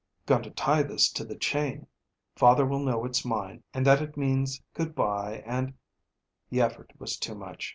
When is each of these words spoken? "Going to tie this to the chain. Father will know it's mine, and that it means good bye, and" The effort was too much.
"Going 0.25 0.41
to 0.41 0.49
tie 0.49 0.81
this 0.81 1.11
to 1.11 1.23
the 1.23 1.35
chain. 1.35 1.85
Father 2.35 2.65
will 2.65 2.79
know 2.79 3.05
it's 3.05 3.23
mine, 3.23 3.61
and 3.71 3.85
that 3.85 4.01
it 4.01 4.17
means 4.17 4.59
good 4.73 4.95
bye, 4.95 5.43
and" 5.45 5.75
The 6.49 6.59
effort 6.61 6.91
was 6.97 7.17
too 7.19 7.35
much. 7.35 7.69